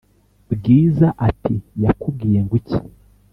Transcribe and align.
Bwiza 0.53 1.07
ati"yakubwiye 1.27 2.39
ngwiki?" 2.45 2.77